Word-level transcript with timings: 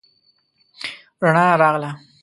رڼا 1.23 1.45
راغله 1.61 1.91